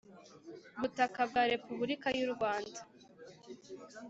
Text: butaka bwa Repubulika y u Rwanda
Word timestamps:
butaka 0.79 1.19
bwa 1.29 1.43
Repubulika 1.51 2.07
y 2.17 2.23
u 2.25 2.29
Rwanda 2.33 2.79